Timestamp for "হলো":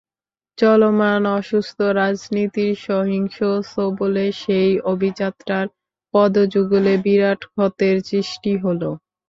8.63-8.89